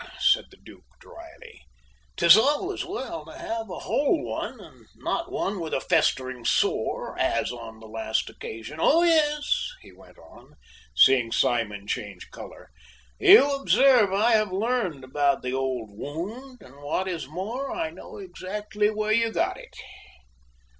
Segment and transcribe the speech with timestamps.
[0.17, 1.61] said the Duke dryly.
[2.17, 7.15] "'Tis always well to have a whole one, and not one with a festering sore,
[7.19, 8.79] as on the last occasion.
[8.81, 10.55] Oh yes," he went on,
[10.95, 12.71] seeing Simon change colour,
[13.19, 18.17] "you observe I have learned about the old wound, and what is more, I know
[18.17, 19.75] exactly where you got it."